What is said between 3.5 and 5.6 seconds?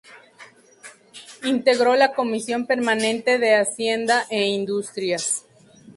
Hacienda e Industrias.